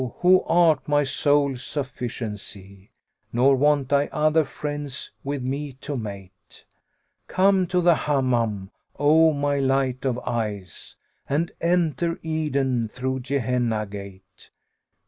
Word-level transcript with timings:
who 0.21 0.41
art 0.47 0.79
my 0.87 1.03
sole 1.03 1.55
sufficiency, 1.55 2.89
* 3.11 3.31
Nor 3.33 3.55
want 3.55 3.93
I 3.93 4.07
other 4.07 4.43
friends 4.43 5.11
with 5.23 5.43
me 5.43 5.73
to 5.73 5.95
mate: 5.95 6.65
Come 7.27 7.67
to 7.67 7.81
the 7.81 7.93
Hammam, 7.93 8.71
O 8.97 9.31
my 9.31 9.59
light 9.59 10.03
of 10.03 10.17
eyes, 10.25 10.97
* 11.11 11.29
And 11.29 11.51
enter 11.61 12.17
Eden 12.23 12.87
through 12.87 13.19
Gehenna 13.19 13.85
gate! 13.85 14.49